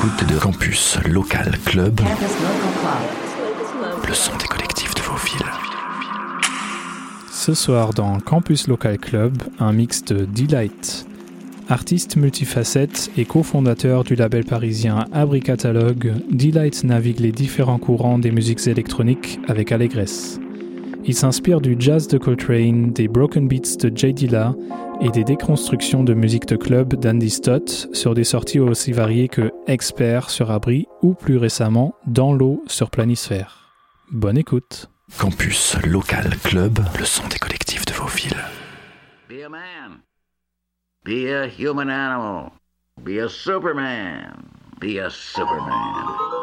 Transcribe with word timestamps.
de 0.00 0.38
Campus 0.38 0.98
le 1.04 1.22
son 4.14 4.32
des 4.38 4.46
collectifs 4.46 4.94
de 4.94 5.02
vos 5.02 5.16
villes. 5.16 5.46
Ce 7.30 7.52
soir 7.52 7.92
dans 7.92 8.18
Campus 8.18 8.66
Local 8.66 8.96
Club, 8.98 9.42
un 9.58 9.74
mix 9.74 10.02
de 10.04 10.24
Delight. 10.24 11.06
Artiste 11.68 12.16
multifacette 12.16 13.10
et 13.18 13.26
cofondateur 13.26 14.02
du 14.02 14.14
label 14.14 14.46
parisien 14.46 15.04
Abri 15.12 15.40
Catalogue, 15.40 16.14
Delight 16.30 16.82
navigue 16.84 17.20
les 17.20 17.32
différents 17.32 17.78
courants 17.78 18.18
des 18.18 18.30
musiques 18.30 18.66
électroniques 18.68 19.38
avec 19.48 19.70
allégresse. 19.70 20.40
Il 21.04 21.14
s'inspire 21.14 21.60
du 21.60 21.76
jazz 21.78 22.08
de 22.08 22.16
Coltrane, 22.16 22.92
des 22.92 23.08
broken 23.08 23.48
beats 23.48 23.76
de 23.78 23.94
J. 23.94 24.14
Dilla 24.14 24.54
et 25.00 25.10
des 25.10 25.24
déconstructions 25.24 26.04
de 26.04 26.14
musique 26.14 26.46
de 26.46 26.56
club 26.56 26.94
d'Andy 26.94 27.30
Stott 27.30 27.88
sur 27.92 28.14
des 28.14 28.24
sorties 28.24 28.60
aussi 28.60 28.92
variées 28.92 29.28
que 29.28 29.52
Expert 29.66 30.30
sur 30.30 30.50
Abri 30.50 30.86
ou 31.02 31.14
plus 31.14 31.36
récemment 31.36 31.94
Dans 32.06 32.32
l'eau 32.32 32.62
sur 32.66 32.90
Planisphère. 32.90 33.72
Bonne 34.10 34.38
écoute. 34.38 34.90
Campus 35.18 35.76
Local 35.84 36.36
Club, 36.44 36.78
le 36.98 37.04
son 37.04 37.26
des 37.28 37.38
collectifs 37.38 37.84
de 37.84 37.92
vos 37.92 38.06
villes. 38.06 38.44
Be 39.28 39.44
a 39.44 39.48
man. 39.48 40.00
Be 41.04 41.30
a 41.32 41.46
human 41.46 41.88
animal. 41.88 42.52
Be 43.02 43.18
a 43.20 43.28
superman. 43.28 44.34
Be 44.80 44.98
a 44.98 45.10
superman. 45.10 46.39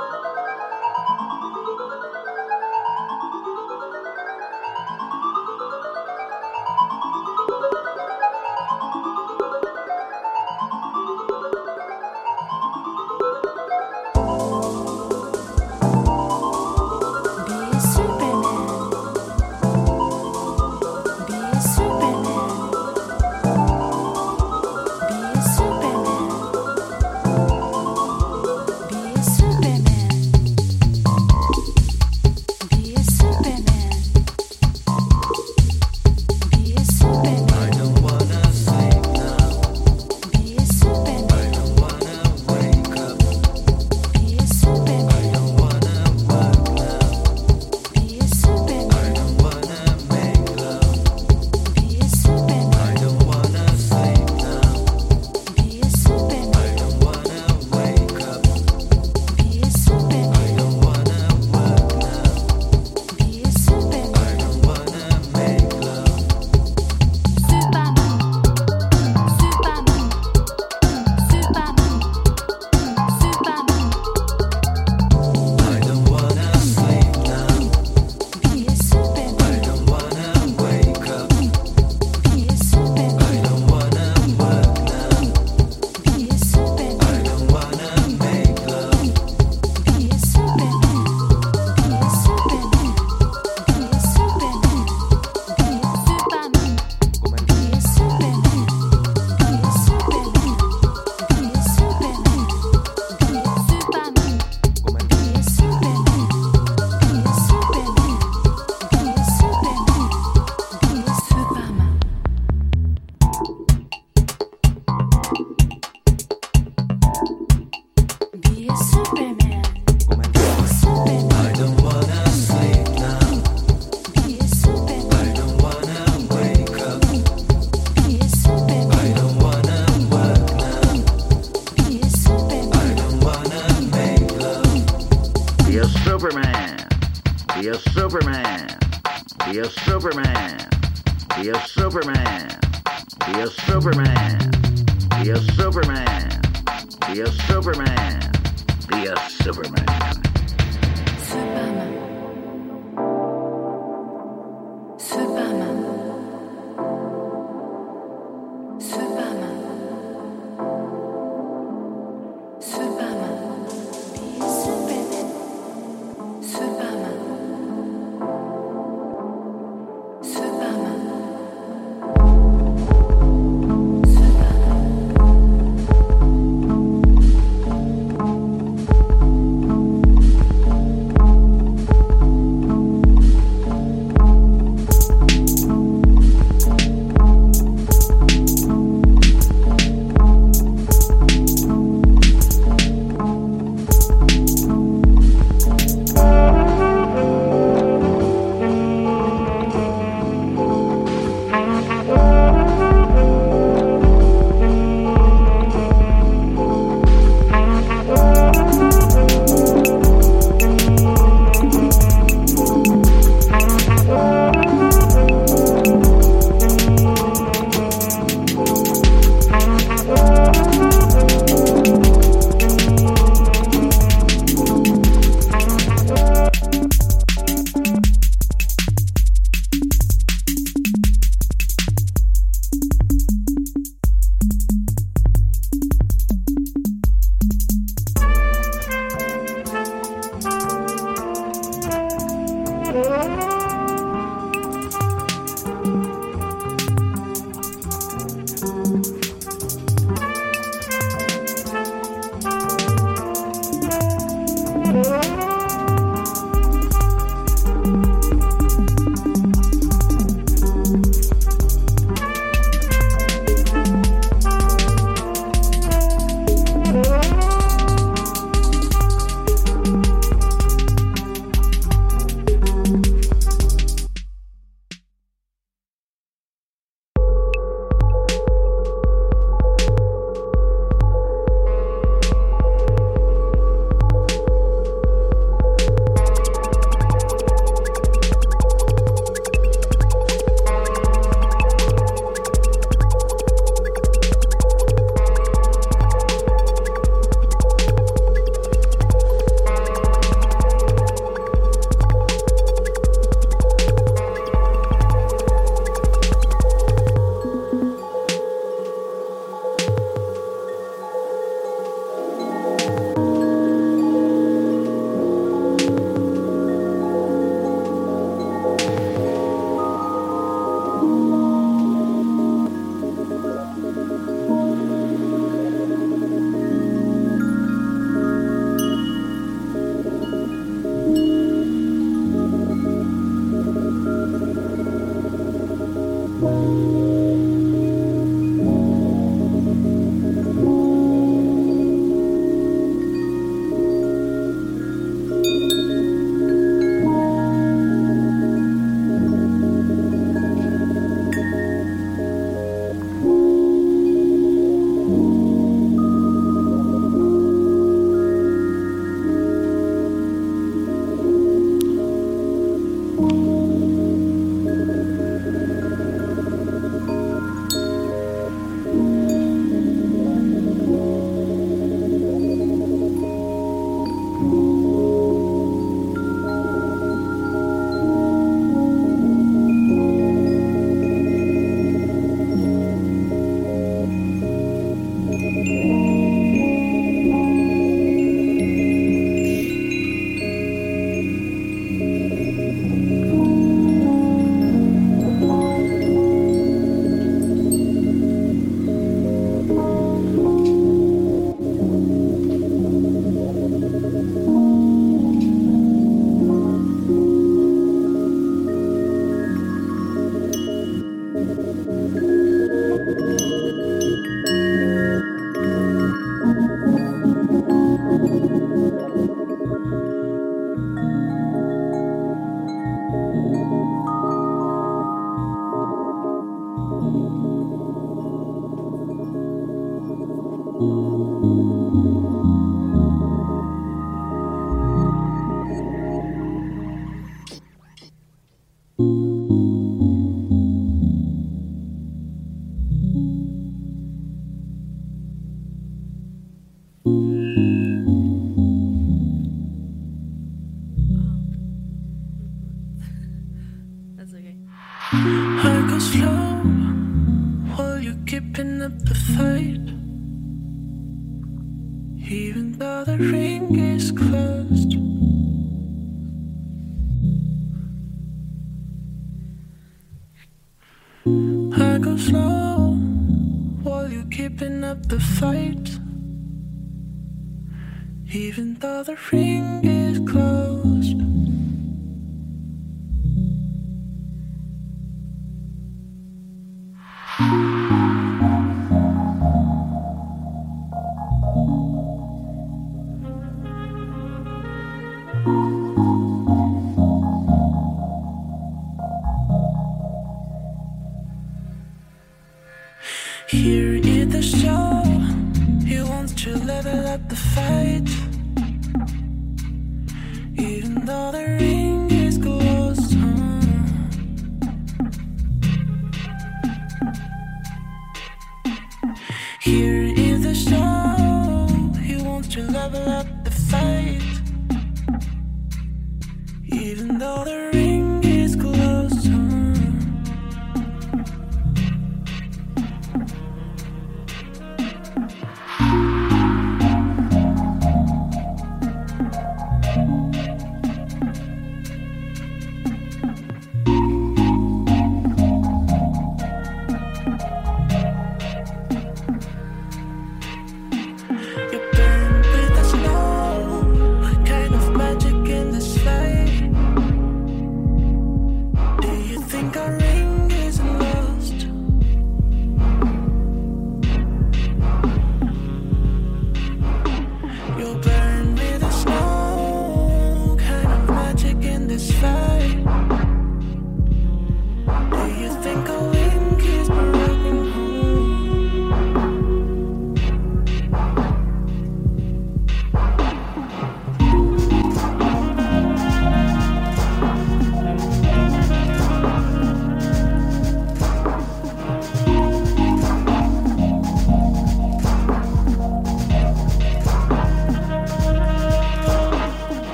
Oh. 495.45 495.76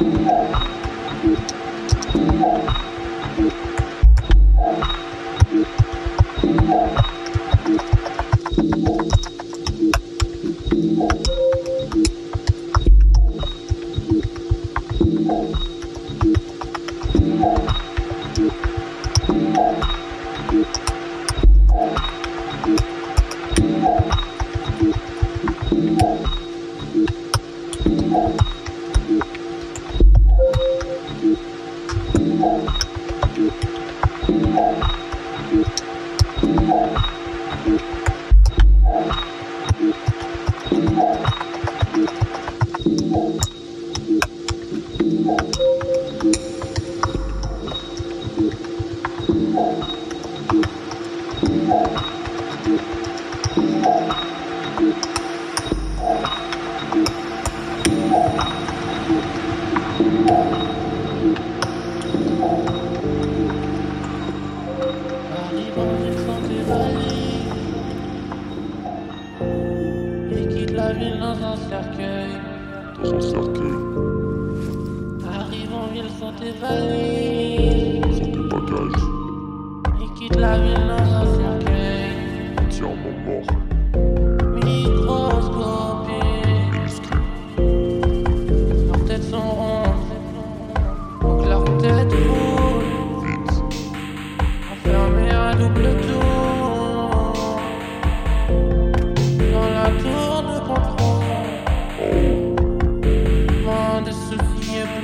Arrive 0.00 0.73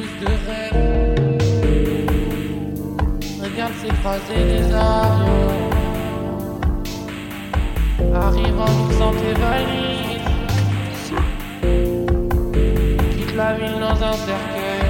plus 0.01 0.20
de 0.20 0.32
rêves. 0.46 1.38
Regarde 3.42 3.72
s'écraser 3.80 4.44
des 4.44 4.64
avions 4.72 5.70
Arrive 8.14 8.61
en 8.61 8.70
mixant 8.78 9.12
tes 9.12 9.34
valises. 9.40 11.12
Quitte 13.16 13.36
la 13.36 13.55
ville 13.55 13.78
dans 13.80 14.03
un 14.03 14.12
cercueil? 14.12 14.80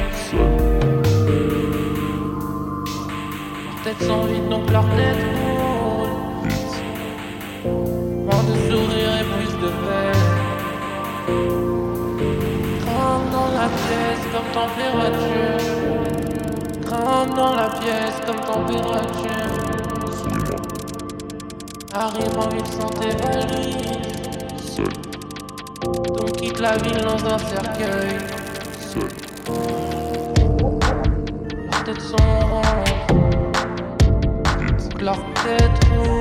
Leurs 3.64 3.80
têtes 3.84 4.02
sont 4.06 4.24
vides 4.24 4.48
donc 4.48 4.70
leurs 4.70 4.90
têtes 4.96 5.24
roulent. 5.34 6.18
Moins 8.24 8.44
de 8.44 8.54
sourire 8.70 9.12
et 9.20 9.24
plus 9.24 9.52
de 9.60 9.68
paix 9.68 10.20
dans 13.32 13.52
la 13.52 13.68
pièce 13.68 14.19
comme 14.32 14.50
température 14.52 15.58
Grimpe 16.82 17.34
dans 17.36 17.54
la 17.54 17.68
pièce 17.70 18.20
comme 18.26 18.40
température 18.40 19.60
Arrive 21.92 22.38
en 22.38 22.48
ville 22.48 22.66
sans 22.66 22.88
tes 22.90 23.10
valises. 23.16 24.80
Donc 25.84 26.32
quitte 26.36 26.60
la 26.60 26.76
ville 26.76 27.02
dans 27.02 27.24
un 27.26 27.38
cercueil. 27.38 28.16
Seul, 28.78 29.08
Leurs 35.00 35.24
têtes 35.42 35.84
sont 35.88 36.04
rondes 36.04 36.19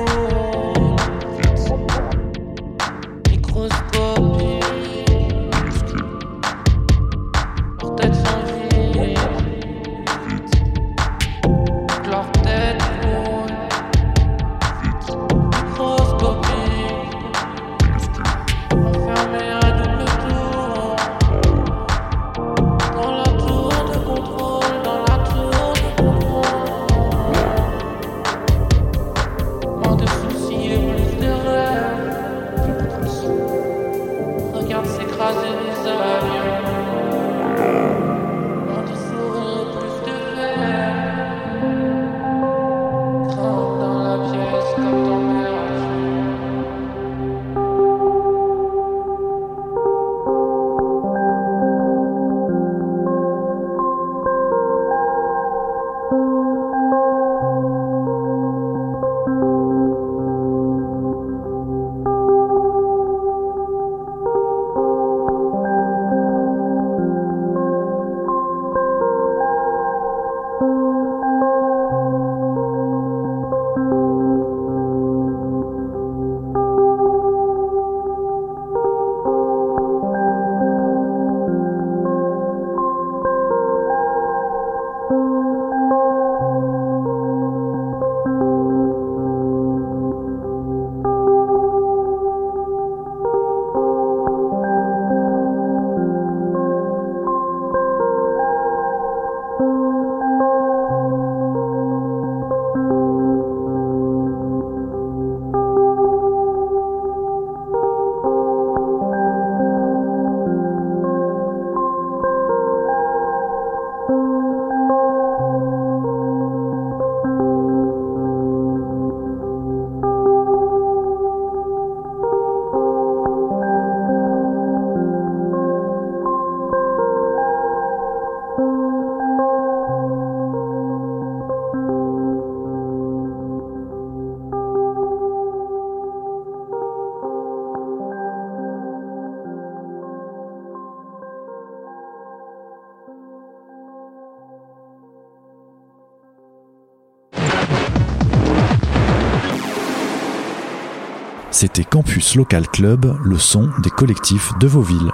C'était 151.60 151.84
Campus 151.84 152.36
Local 152.36 152.66
Club, 152.68 153.18
le 153.22 153.36
son 153.36 153.68
des 153.82 153.90
collectifs 153.90 154.50
de 154.60 154.66
vos 154.66 154.80
villes. 154.80 155.12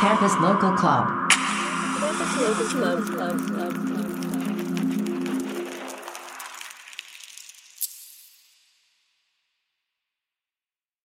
Campus 0.00 0.32
Local 0.40 0.74
Club. 0.74 1.04